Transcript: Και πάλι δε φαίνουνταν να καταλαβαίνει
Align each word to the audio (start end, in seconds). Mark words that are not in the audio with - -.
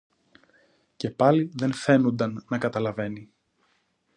Και 0.95 1.09
πάλι 1.09 1.51
δε 1.53 1.73
φαίνουνταν 1.73 2.45
να 2.49 2.57
καταλαβαίνει 2.57 3.31